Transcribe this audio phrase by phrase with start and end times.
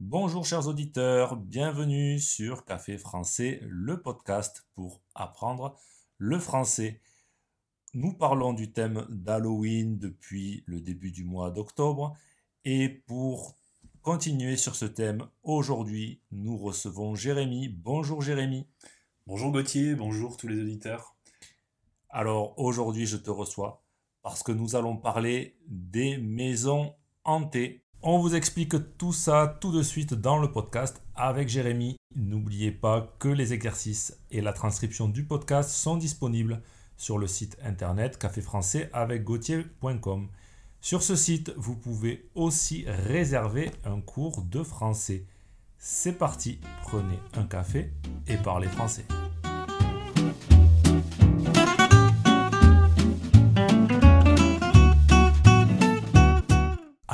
[0.00, 5.74] Bonjour chers auditeurs, bienvenue sur Café Français, le podcast pour apprendre
[6.18, 7.00] le français.
[7.94, 12.14] Nous parlons du thème d'Halloween depuis le début du mois d'octobre
[12.66, 13.56] et pour
[14.02, 17.70] continuer sur ce thème, aujourd'hui nous recevons Jérémy.
[17.70, 18.66] Bonjour Jérémy.
[19.26, 21.16] Bonjour Gauthier, bonjour tous les auditeurs.
[22.10, 23.82] Alors aujourd'hui je te reçois
[24.20, 26.94] parce que nous allons parler des maisons
[27.24, 27.85] hantées.
[28.08, 31.96] On vous explique tout ça tout de suite dans le podcast avec Jérémy.
[32.14, 36.62] N'oubliez pas que les exercices et la transcription du podcast sont disponibles
[36.96, 39.24] sur le site internet caféfrançais avec.
[40.80, 45.24] Sur ce site, vous pouvez aussi réserver un cours de français.
[45.76, 47.90] C'est parti, prenez un café
[48.28, 49.04] et parlez français.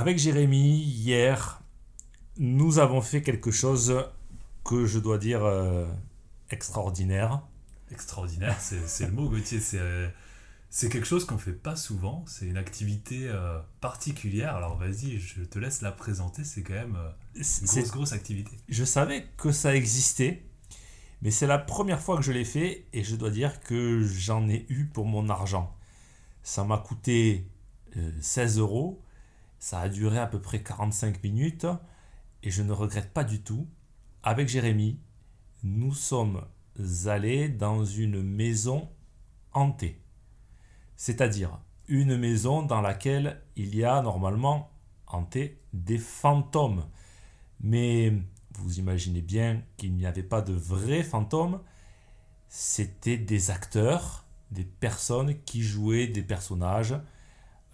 [0.02, 1.62] Avec Jérémy, hier,
[2.37, 4.05] nous avons fait quelque chose
[4.65, 5.87] que je dois dire euh,
[6.51, 7.41] extraordinaire.
[7.92, 9.61] Extraordinaire, c'est le mot Gauthier.
[9.61, 10.08] C'est euh,
[10.80, 12.25] quelque chose qu'on fait pas souvent.
[12.27, 14.56] C'est une activité euh, particulière.
[14.56, 16.42] Alors vas-y, je te laisse la présenter.
[16.42, 16.98] C'est quand même
[17.36, 18.58] une grosse, grosse activité.
[18.69, 20.42] Je savais que ça existait,
[21.23, 24.48] mais c'est la première fois que je l'ai fait et je dois dire que j'en
[24.48, 25.73] ai eu pour mon argent.
[26.42, 27.47] Ça m'a coûté
[28.20, 29.00] 16 euros
[29.62, 31.68] ça a duré à peu près 45 minutes
[32.42, 33.68] et je ne regrette pas du tout.
[34.24, 34.98] Avec Jérémy,
[35.62, 36.44] nous sommes
[37.06, 38.90] allés dans une maison
[39.52, 40.02] hantée.
[40.96, 44.68] C'est-à-dire une maison dans laquelle il y a normalement
[45.06, 46.84] hanté des fantômes.
[47.60, 48.12] Mais
[48.58, 51.60] vous imaginez bien qu'il n'y avait pas de vrais fantômes,
[52.48, 56.96] c'était des acteurs, des personnes qui jouaient des personnages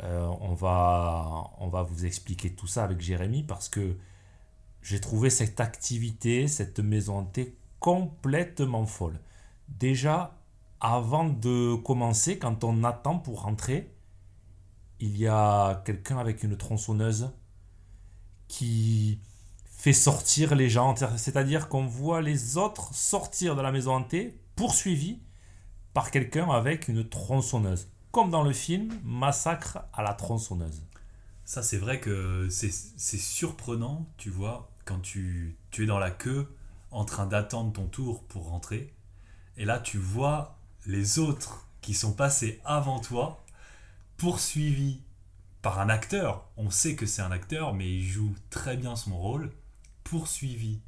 [0.03, 3.97] euh, on, va, on va vous expliquer tout ça avec Jérémy parce que
[4.83, 9.21] j'ai trouvé cette activité, cette maison hantée complètement folle.
[9.69, 10.39] Déjà,
[10.81, 13.93] avant de commencer, quand on attend pour rentrer,
[15.01, 17.31] il y a quelqu'un avec une tronçonneuse
[18.47, 19.21] qui
[19.67, 20.95] fait sortir les gens.
[21.17, 25.21] C'est-à-dire qu'on voit les autres sortir de la maison hantée poursuivis
[25.93, 30.83] par quelqu'un avec une tronçonneuse comme dans le film Massacre à la tronçonneuse.
[31.45, 36.55] Ça, c'est vrai que c'est surprenant, tu vois, quand tu, tu es dans la queue
[36.91, 38.93] en train d'attendre ton tour pour rentrer.
[39.57, 43.45] Et là, tu vois les autres qui sont passés avant toi,
[44.17, 45.03] poursuivis
[45.63, 46.49] par un acteur.
[46.57, 49.51] On sait que c'est un acteur, mais il joue très bien son rôle.
[50.05, 50.81] Poursuivi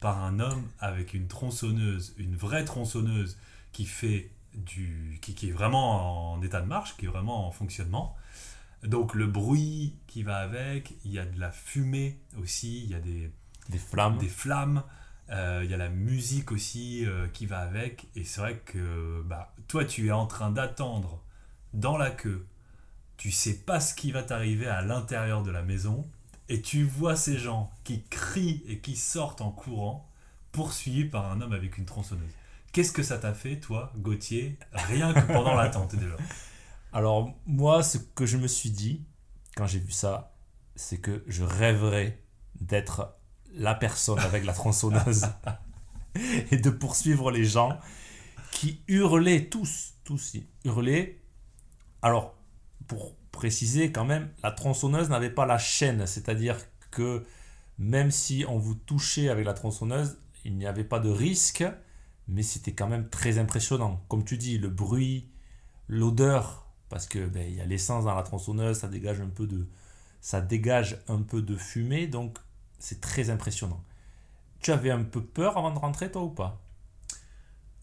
[0.00, 3.38] par un homme avec une tronçonneuse, une vraie tronçonneuse
[3.72, 8.16] qui fait du, qui, est vraiment en état de marche, qui est vraiment en fonctionnement.
[8.82, 12.94] Donc le bruit qui va avec, il y a de la fumée aussi, il y
[12.94, 13.30] a des,
[13.68, 14.18] des flammes.
[14.18, 14.82] Des flammes.
[15.30, 18.08] Euh, il y a la musique aussi euh, qui va avec.
[18.16, 21.22] Et c'est vrai que bah, toi, tu es en train d'attendre
[21.72, 22.46] dans la queue.
[23.16, 26.06] Tu sais pas ce qui va t'arriver à l'intérieur de la maison.
[26.48, 30.08] Et tu vois ces gens qui crient et qui sortent en courant,
[30.50, 32.34] poursuivis par un homme avec une tronçonneuse.
[32.72, 36.16] Qu'est-ce que ça t'a fait, toi, Gauthier, rien que pendant l'attente déjà.
[36.92, 39.04] Alors, moi, ce que je me suis dit
[39.56, 40.34] quand j'ai vu ça,
[40.74, 42.18] c'est que je rêverais
[42.60, 43.14] d'être
[43.54, 45.26] la personne avec la tronçonneuse
[46.50, 47.78] et de poursuivre les gens
[48.50, 51.20] qui hurlaient tous, tous hurlaient.
[52.00, 52.34] Alors,
[52.86, 56.56] pour préciser quand même, la tronçonneuse n'avait pas la chaîne, c'est-à-dire
[56.90, 57.24] que
[57.78, 61.64] même si on vous touchait avec la tronçonneuse, il n'y avait pas de risque
[62.28, 64.04] mais c'était quand même très impressionnant.
[64.08, 65.28] Comme tu dis, le bruit,
[65.88, 69.46] l'odeur, parce que ben, il y a l'essence dans la tronçonneuse, ça dégage un peu
[69.46, 69.66] de,
[70.20, 72.38] ça dégage un peu de fumée, donc
[72.78, 73.84] c'est très impressionnant.
[74.60, 76.60] Tu avais un peu peur avant de rentrer, toi ou pas?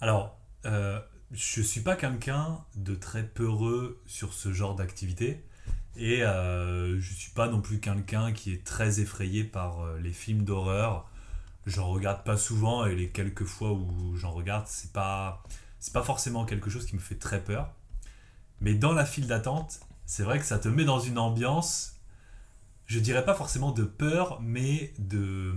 [0.01, 0.99] Alors, euh,
[1.31, 5.43] je suis pas quelqu'un de très peureux sur ce genre d'activité.
[5.95, 10.13] Et euh, je suis pas non plus quelqu'un qui est très effrayé par euh, les
[10.13, 11.09] films d'horreur
[11.65, 15.43] j'en regarde pas souvent et les quelques fois où j'en regarde, c'est pas
[15.79, 17.73] c'est pas forcément quelque chose qui me fait très peur.
[18.61, 21.95] Mais dans la file d'attente, c'est vrai que ça te met dans une ambiance,
[22.85, 25.55] je dirais pas forcément de peur, mais de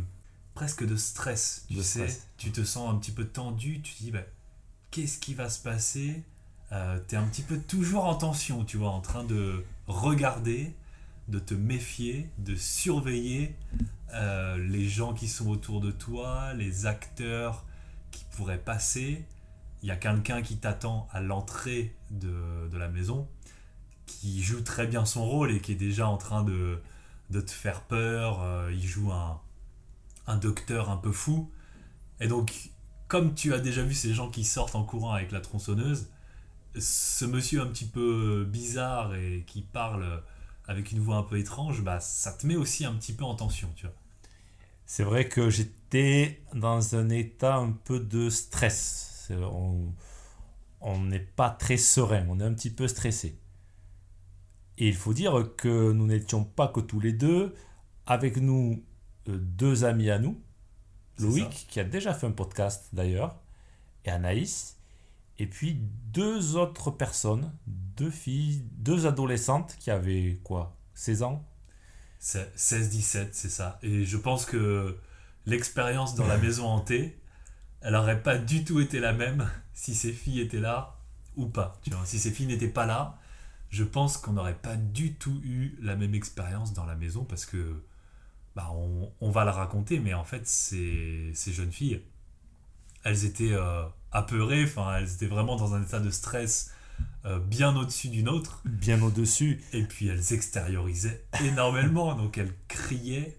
[0.54, 1.64] presque de stress.
[1.68, 2.06] Tu sais,
[2.36, 4.22] tu te sens un petit peu tendu, tu te dis bah,
[4.90, 6.22] qu'est-ce qui va se passer?
[6.72, 10.74] Euh, Tu es un petit peu toujours en tension, tu vois, en train de regarder,
[11.28, 13.56] de te méfier, de surveiller
[14.14, 17.64] euh, les gens qui sont autour de toi, les acteurs
[18.10, 19.24] qui pourraient passer.
[19.82, 23.28] Il y a quelqu'un qui t'attend à l'entrée de, la maison,
[24.06, 26.80] qui joue très bien son rôle et qui est déjà en train de,
[27.30, 28.42] de te faire peur.
[28.42, 29.40] Euh, il joue un,
[30.26, 31.50] un docteur un peu fou.
[32.20, 32.70] Et donc,
[33.08, 36.08] comme tu as déjà vu ces gens qui sortent en courant avec la tronçonneuse,
[36.78, 40.22] ce monsieur un petit peu bizarre et qui parle
[40.66, 43.34] avec une voix un peu étrange, bah, ça te met aussi un petit peu en
[43.34, 43.94] tension, tu vois.
[44.94, 49.32] C'est vrai que j'étais dans un état un peu de stress.
[50.82, 53.38] On n'est pas très serein, on est un petit peu stressé.
[54.76, 57.54] Et il faut dire que nous n'étions pas que tous les deux.
[58.04, 58.84] Avec nous,
[59.30, 60.38] euh, deux amis à nous.
[61.18, 63.40] Loïc, qui a déjà fait un podcast d'ailleurs,
[64.04, 64.76] et Anaïs.
[65.38, 65.72] Et puis
[66.12, 71.48] deux autres personnes, deux filles, deux adolescentes qui avaient quoi 16 ans
[72.22, 73.78] 16-17, c'est ça.
[73.82, 74.96] Et je pense que
[75.44, 77.18] l'expérience dans la maison hantée,
[77.80, 80.96] elle n'aurait pas du tout été la même si ces filles étaient là
[81.36, 81.80] ou pas.
[81.82, 83.18] Tu vois, si ces filles n'étaient pas là,
[83.70, 87.46] je pense qu'on n'aurait pas du tout eu la même expérience dans la maison parce
[87.46, 87.82] que
[88.54, 92.02] bah, on, va le raconter, mais en fait, ces, ces jeunes filles,
[93.02, 96.70] elles étaient euh, apeurées, enfin, elles étaient vraiment dans un état de stress
[97.24, 98.60] euh, bien au-dessus d'une autre.
[98.64, 99.62] Bien au-dessus.
[99.72, 103.36] Et puis elles extériorisaient énormément, donc elles criaient,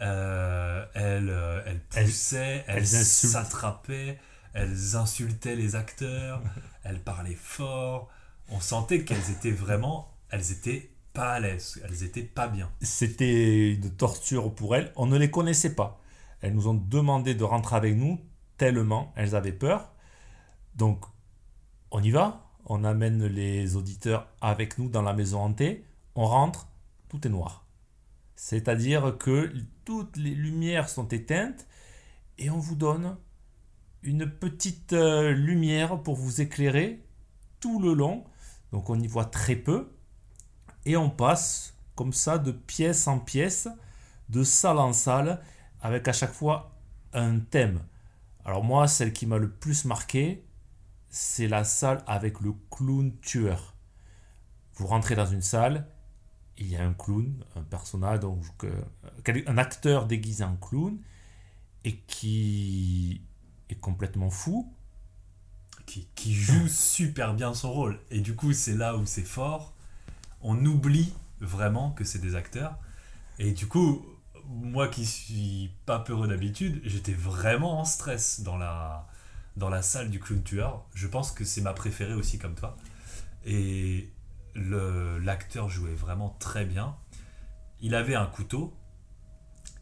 [0.00, 1.34] euh, elles,
[1.66, 4.18] elles poussaient, elles, elles s'attrapaient,
[4.54, 6.42] elles insultaient les acteurs,
[6.84, 8.08] elles parlaient fort.
[8.48, 12.70] On sentait qu'elles étaient vraiment, elles étaient pas à l'aise, elles étaient pas bien.
[12.82, 14.92] C'était une torture pour elles.
[14.96, 16.00] On ne les connaissait pas.
[16.42, 18.20] Elles nous ont demandé de rentrer avec nous
[18.56, 19.92] tellement elles avaient peur.
[20.74, 21.04] Donc,
[21.90, 22.45] on y va.
[22.66, 25.84] On amène les auditeurs avec nous dans la maison hantée.
[26.16, 26.68] On rentre,
[27.08, 27.64] tout est noir.
[28.34, 29.52] C'est-à-dire que
[29.84, 31.66] toutes les lumières sont éteintes
[32.38, 33.16] et on vous donne
[34.02, 37.04] une petite euh, lumière pour vous éclairer
[37.60, 38.24] tout le long.
[38.72, 39.92] Donc on y voit très peu.
[40.84, 43.68] Et on passe comme ça de pièce en pièce,
[44.28, 45.40] de salle en salle,
[45.80, 46.76] avec à chaque fois
[47.12, 47.80] un thème.
[48.44, 50.45] Alors moi, celle qui m'a le plus marqué,
[51.16, 53.74] c'est la salle avec le clown tueur.
[54.74, 55.88] Vous rentrez dans une salle,
[56.58, 58.44] il y a un clown, un personnage, donc
[59.46, 60.98] un acteur déguisé en clown,
[61.84, 63.22] et qui
[63.70, 64.70] est complètement fou.
[65.86, 67.98] Qui, qui joue super bien son rôle.
[68.10, 69.72] Et du coup, c'est là où c'est fort.
[70.42, 72.76] On oublie vraiment que c'est des acteurs.
[73.38, 74.04] Et du coup,
[74.44, 79.06] moi qui suis pas peureux d'habitude, j'étais vraiment en stress dans la,
[79.56, 80.86] dans la salle du clown tueur.
[80.94, 82.76] Je pense que c'est ma préférée aussi comme toi.
[83.44, 84.12] Et
[84.54, 86.96] l'acteur jouait vraiment très bien.
[87.80, 88.74] Il avait un couteau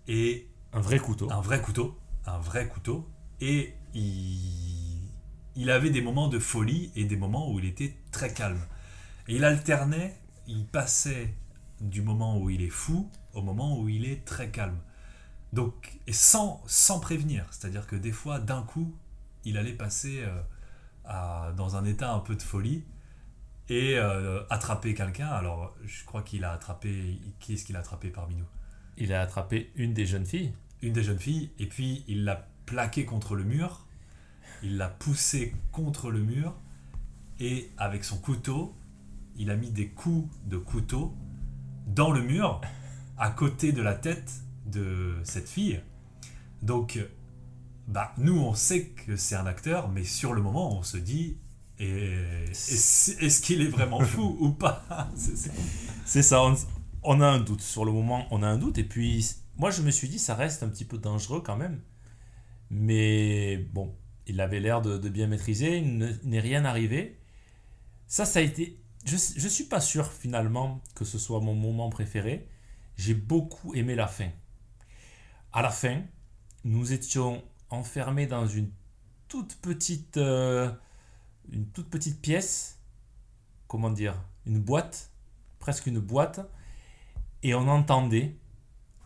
[0.09, 1.31] et un vrai couteau.
[1.31, 3.09] Un vrai couteau, un vrai couteau
[3.41, 5.01] et il,
[5.57, 8.61] il avait des moments de folie et des moments où il était très calme.
[9.29, 11.35] Et il alternait, il passait
[11.81, 14.79] du moment où il est fou au moment où il est très calme.
[15.53, 18.95] Donc, et sans, sans prévenir, c'est-à-dire que des fois, d'un coup,
[19.45, 20.41] il allait passer euh,
[21.05, 22.85] à, dans un état un peu de folie
[23.69, 25.29] et euh, attraper quelqu'un.
[25.29, 27.19] Alors, je crois qu'il a attrapé.
[27.41, 28.49] Qui est-ce qu'il a attrapé parmi nous?
[28.97, 30.53] Il a attrapé une des jeunes filles.
[30.83, 33.87] Une des jeunes filles, et puis il l'a plaqué contre le mur,
[34.63, 36.55] il l'a poussé contre le mur,
[37.41, 38.77] et avec son couteau,
[39.37, 41.17] il a mis des coups de couteau
[41.87, 42.61] dans le mur,
[43.17, 44.31] à côté de la tête
[44.67, 45.81] de cette fille.
[46.61, 46.99] Donc,
[47.87, 51.39] bah, nous, on sait que c'est un acteur, mais sur le moment, on se dit
[51.79, 54.85] est-ce qu'il est vraiment fou ou pas?
[56.05, 56.43] C'est ça,
[57.03, 57.63] on, a un doute.
[57.63, 58.79] Sur le moment, on a un doute.
[58.79, 61.81] Et puis, moi, je me suis dit, ça reste un petit peu dangereux quand même.
[62.71, 63.95] Mais bon,
[64.27, 67.19] il avait l'air de, bien maîtriser, il n'est rien arrivé.
[68.07, 71.91] Ça, ça a été je ne suis pas sûr finalement que ce soit mon moment
[71.91, 72.49] préféré.
[72.97, 74.31] J'ai beaucoup aimé la fin.
[75.53, 76.03] À la fin,
[76.65, 78.71] nous étions enfermés dans une
[79.29, 80.71] toute petite, euh,
[81.51, 82.79] une toute petite pièce,
[83.67, 84.15] comment dire,
[84.47, 85.11] une boîte,
[85.59, 86.41] presque une boîte,
[87.43, 88.37] et on entendait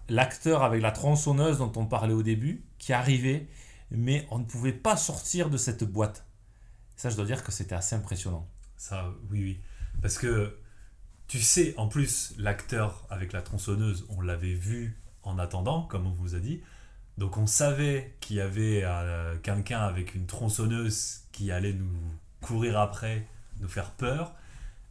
[0.09, 3.49] l'acteur avec la tronçonneuse dont on parlait au début qui arrivait,
[3.91, 6.27] mais on ne pouvait pas sortir de cette boîte.
[6.97, 8.49] Ça, je dois dire que c'était assez impressionnant.
[8.77, 9.61] Ça, oui, oui.
[10.01, 10.59] Parce que
[11.29, 16.13] tu sais, en plus, l'acteur avec la tronçonneuse, on l'avait vu en attendant, comme on
[16.13, 16.63] vous a dit.
[17.19, 21.99] Donc on savait qu'il y avait euh, quelqu'un avec une tronçonneuse qui allait nous
[22.41, 23.27] courir après,
[23.59, 24.35] nous faire peur.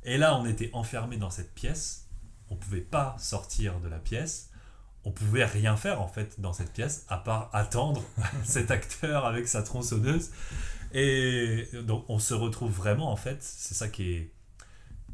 [0.03, 2.05] Et là, on était enfermé dans cette pièce.
[2.49, 4.49] On ne pouvait pas sortir de la pièce.
[5.05, 8.03] On pouvait rien faire en fait dans cette pièce à part attendre
[8.43, 10.31] cet acteur avec sa tronçonneuse.
[10.91, 14.31] Et donc on se retrouve vraiment en fait, c'est ça qui est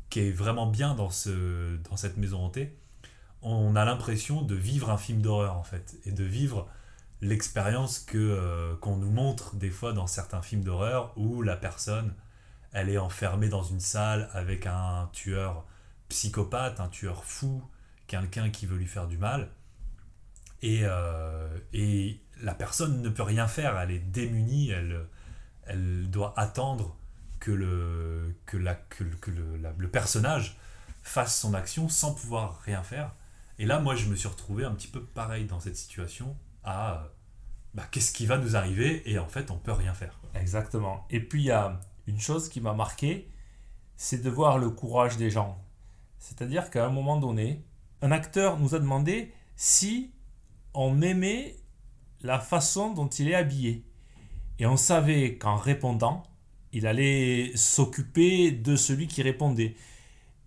[0.09, 2.77] qui est vraiment bien dans, ce, dans cette maison hantée,
[3.41, 6.67] on a l'impression de vivre un film d'horreur en fait, et de vivre
[7.23, 12.13] l'expérience que euh, qu'on nous montre des fois dans certains films d'horreur où la personne
[12.73, 15.65] elle est enfermée dans une salle avec un tueur
[16.09, 17.63] psychopathe, un tueur fou,
[18.07, 19.49] quelqu'un qui veut lui faire du mal.
[20.61, 25.05] Et, euh, et la personne ne peut rien faire, elle est démunie, elle,
[25.65, 26.97] elle doit attendre
[27.39, 30.57] que le, que, la, que, le, le personnage
[31.03, 33.13] fasse son action sans pouvoir rien faire.
[33.59, 37.09] Et là, moi, je me suis retrouvé un petit peu pareil dans cette situation à
[37.73, 40.19] bah, qu'est-ce qui va nous arriver et en fait, on peut rien faire.
[40.35, 41.05] Exactement.
[41.09, 43.31] Et puis, il y a une chose qui m'a marqué,
[43.97, 45.63] c'est de voir le courage des gens.
[46.19, 47.63] C'est-à-dire qu'à un moment donné,
[48.01, 50.13] un acteur nous a demandé si
[50.73, 51.55] on aimait
[52.21, 53.85] la façon dont il est habillé.
[54.59, 56.23] Et on savait qu'en répondant,
[56.71, 59.75] il allait s'occuper de celui qui répondait.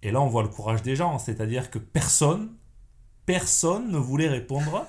[0.02, 2.54] Et là, on voit le courage des gens, c'est-à-dire que personne,
[3.26, 4.86] personne ne voulait répondre.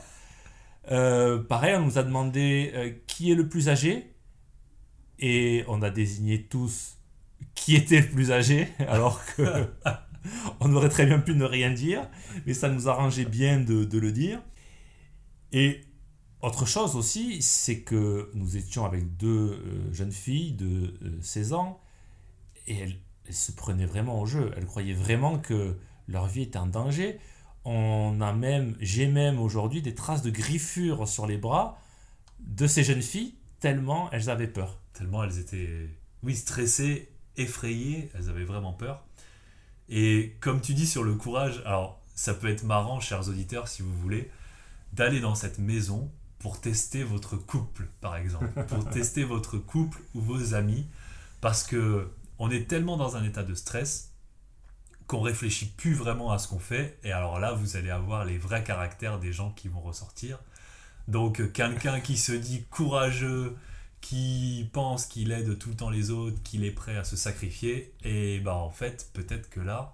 [0.92, 4.14] Euh, pareil, on nous a demandé euh, qui est le plus âgé,
[5.20, 6.98] et on a désigné tous
[7.56, 9.68] qui était le plus âgé, alors que
[10.60, 12.08] on aurait très bien pu ne rien dire,
[12.46, 14.42] mais ça nous arrangeait bien de, le dire.
[15.52, 15.82] Et
[16.42, 21.80] autre chose aussi, c'est que nous étions avec deux euh, jeunes filles de 16 ans
[22.68, 22.96] et elles,
[23.30, 24.52] se prenaient vraiment au jeu.
[24.56, 25.76] Elles croyaient vraiment que
[26.08, 27.20] leur vie était en danger.
[27.70, 31.78] On a même, j'ai même aujourd'hui des traces de griffures sur les bras
[32.40, 34.80] de ces jeunes filles tellement elles avaient peur.
[34.94, 35.90] Tellement elles étaient,
[36.24, 39.04] oui, stressées, effrayées, elles avaient vraiment peur.
[39.90, 43.82] Et comme tu dis sur le courage, alors ça peut être marrant, chers auditeurs, si
[43.82, 44.32] vous voulez,
[44.94, 46.10] d'aller dans cette maison
[46.40, 50.88] pour tester votre couple, par exemple, pour tester votre couple ou vos amis,
[51.42, 52.10] parce que
[52.40, 54.14] on est tellement dans un état de stress
[55.08, 58.38] qu'on réfléchit plus vraiment à ce qu'on fait, et alors là, vous allez avoir les
[58.38, 60.40] vrais caractères des gens qui vont ressortir.
[61.08, 63.56] Donc, quelqu'un qui se dit courageux,
[64.02, 67.94] qui pense qu'il aide tout le temps les autres, qu'il est prêt à se sacrifier,
[68.04, 69.94] et ben en fait, peut-être que là,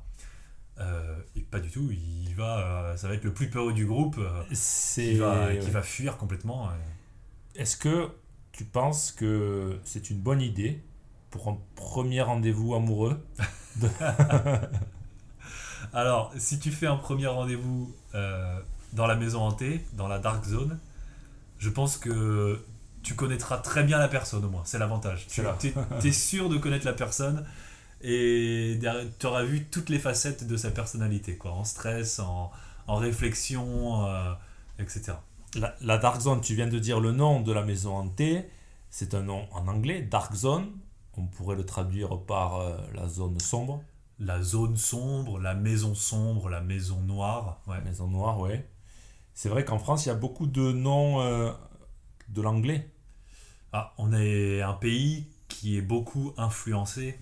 [0.80, 1.16] euh,
[1.52, 4.44] pas du tout, il va, euh, ça va être le plus peureux du groupe euh,
[4.50, 6.70] qui, va, qui, va, fuir complètement.
[7.56, 8.10] Est-ce que
[8.52, 10.82] tu penses que c'est une bonne idée
[11.30, 13.24] pour un premier rendez-vous amoureux
[15.94, 17.94] Alors, si tu fais un premier rendez-vous
[18.94, 20.80] dans la maison hantée, dans la dark zone,
[21.60, 22.60] je pense que
[23.04, 25.28] tu connaîtras très bien la personne au moins, c'est l'avantage.
[25.28, 25.42] Tu
[26.08, 27.46] es, sûr de connaître la personne
[28.02, 28.80] et
[29.20, 32.52] tu auras vu toutes les facettes de sa personnalité, quoi, en stress, en,
[32.88, 34.34] en réflexion, euh,
[34.80, 35.14] etc.
[35.56, 38.44] La, la, Dark Zone, tu viens de dire le nom de la maison hantée,
[38.90, 40.70] c'est un nom en anglais, Dark Zone,
[41.16, 43.84] on pourrait le traduire par euh, la zone sombre.
[44.24, 47.62] La zone sombre, la maison sombre, la maison noire.
[47.68, 47.82] Ouais.
[47.82, 48.70] Maison noire, ouais.
[49.34, 51.52] C'est vrai qu'en France, il y a beaucoup de noms euh,
[52.30, 52.90] de l'anglais.
[53.74, 57.20] Ah, on est un pays qui est beaucoup influencé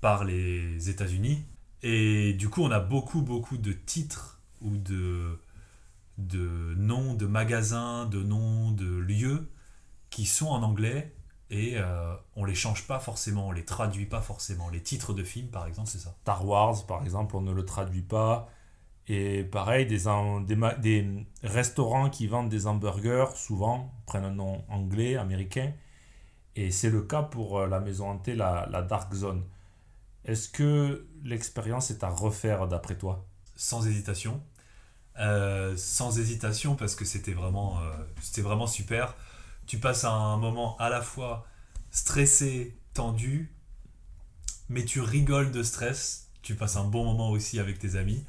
[0.00, 1.44] par les États-Unis.
[1.82, 5.38] Et du coup, on a beaucoup, beaucoup de titres ou de,
[6.18, 9.48] de noms de magasins, de noms de lieux
[10.10, 11.15] qui sont en anglais
[11.50, 14.68] et euh, on les change pas forcément, on les traduit pas forcément.
[14.70, 16.14] Les titres de films, par exemple, c'est ça.
[16.22, 18.48] Star Wars, par exemple, on ne le traduit pas.
[19.08, 20.04] Et pareil, des,
[20.46, 25.72] des, des restaurants qui vendent des hamburgers, souvent, prennent un nom anglais, américain.
[26.56, 29.44] Et c'est le cas pour euh, la maison hantée, la, la Dark Zone.
[30.24, 33.26] Est-ce que l'expérience est à refaire d'après toi?
[33.54, 34.42] Sans hésitation.
[35.18, 39.14] Euh, sans hésitation parce que c'était vraiment, euh, c'était vraiment super.
[39.66, 41.46] Tu passes un moment à la fois
[41.90, 43.52] stressé, tendu,
[44.68, 46.28] mais tu rigoles de stress.
[46.42, 48.24] Tu passes un bon moment aussi avec tes amis.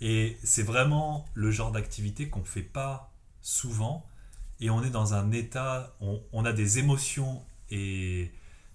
[0.00, 4.06] Et c'est vraiment le genre d'activité qu'on ne fait pas souvent.
[4.60, 8.32] Et on est dans un état, on, on a des émotions et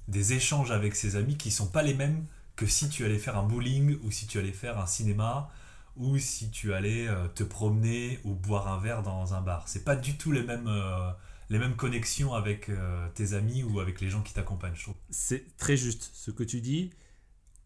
[0.08, 3.38] des échanges avec ses amis qui sont pas les mêmes que si tu allais faire
[3.38, 5.50] un bowling ou si tu allais faire un cinéma
[5.98, 9.67] ou si tu allais euh, te promener ou boire un verre dans un bar.
[9.67, 11.12] C'est pas du tout les mêmes, euh,
[11.50, 14.96] les mêmes connexions avec euh, tes amis ou avec les gens qui t'accompagnent, je trouve.
[15.10, 16.92] C'est très juste ce que tu dis.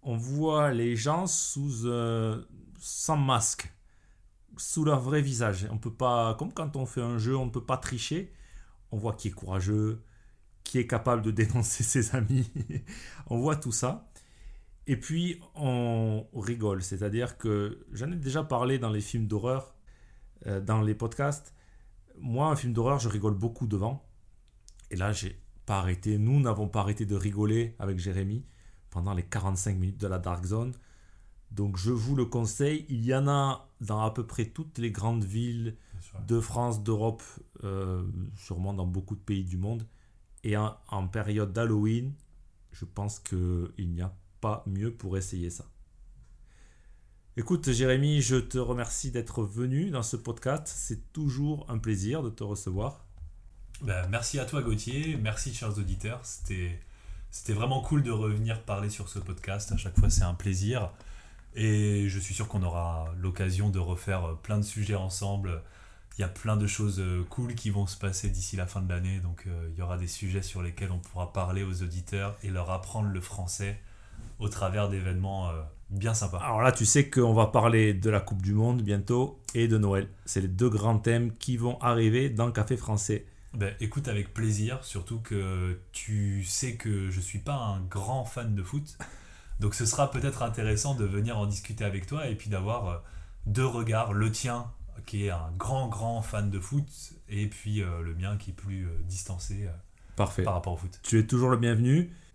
[0.01, 1.87] On voit les gens sous
[2.79, 3.71] sans masque,
[4.57, 5.67] sous leur vrai visage.
[5.71, 8.31] On peut pas, comme quand on fait un jeu, on ne peut pas tricher.
[8.91, 10.01] On voit qui est courageux,
[10.63, 12.49] qui est capable de dénoncer ses amis.
[13.27, 14.09] on voit tout ça.
[14.87, 16.81] Et puis, on rigole.
[16.81, 19.75] C'est-à-dire que j'en ai déjà parlé dans les films d'horreur,
[20.45, 21.53] euh, dans les podcasts.
[22.19, 24.05] Moi, un film d'horreur, je rigole beaucoup devant.
[24.91, 26.17] Et là, j'ai pas arrêté.
[26.17, 28.45] Nous n'avons pas arrêté de rigoler avec Jérémy
[28.89, 30.73] pendant les 45 minutes de la Dark Zone.
[31.51, 32.85] Donc, je vous le conseille.
[32.89, 35.75] Il y en a dans à peu près toutes les grandes villes
[36.27, 37.23] de France, d'Europe,
[37.63, 38.03] euh,
[38.35, 39.85] sûrement dans beaucoup de pays du monde.
[40.43, 42.13] Et en, en période d'Halloween,
[42.71, 45.65] je pense qu'il n'y a pas mieux pour essayer ça.
[47.39, 50.67] Écoute, Jérémy, je te remercie d'être venu dans ce podcast.
[50.67, 53.05] C'est toujours un plaisir de te recevoir.
[53.83, 55.15] Ben, merci à toi, Gauthier.
[55.21, 56.19] Merci, chers auditeurs.
[56.23, 56.79] C'était,
[57.29, 59.71] c'était vraiment cool de revenir parler sur ce podcast.
[59.71, 60.89] À chaque fois, c'est un plaisir.
[61.53, 65.61] Et je suis sûr qu'on aura l'occasion de refaire plein de sujets ensemble.
[66.17, 68.81] Il y a plein de choses euh, cool qui vont se passer d'ici la fin
[68.81, 69.19] de l'année.
[69.19, 72.49] Donc, euh, il y aura des sujets sur lesquels on pourra parler aux auditeurs et
[72.49, 73.79] leur apprendre le français
[74.39, 76.39] au travers d'événements euh, bien sympas.
[76.39, 79.77] Alors là, tu sais qu'on va parler de la Coupe du Monde bientôt et de
[79.77, 80.09] Noël.
[80.25, 83.25] C'est les deux grands thèmes qui vont arriver dans le Café Français.
[83.53, 88.53] Ben, écoute avec plaisir, surtout que tu sais que je suis pas un grand fan
[88.53, 88.97] de foot.
[89.59, 92.97] Donc ce sera peut-être intéressant de venir en discuter avec toi et puis d'avoir euh,
[93.47, 94.65] deux regards, le tien
[95.05, 96.85] qui est un grand grand fan de foot
[97.29, 99.67] et puis euh, le mien qui est plus euh, distancé
[100.15, 100.43] Parfait.
[100.43, 100.99] par rapport au foot.
[101.01, 102.11] Tu es toujours le bienvenu.